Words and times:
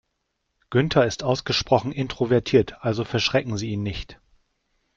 Günther 0.71 1.05
ist 1.05 1.21
ausgesprochen 1.21 1.91
introvertiert, 1.91 2.75
also 2.83 3.03
verschrecken 3.03 3.55
Sie 3.57 3.69
ihn 3.73 3.83
nicht. 3.83 4.19